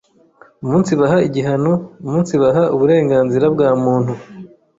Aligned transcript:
umunsibaha 0.63 1.17
igihango 1.27 1.73
Umunsibaha 2.05 2.63
uburenganzira 2.75 3.45
bwa 3.53 3.69
muntu 3.83 4.13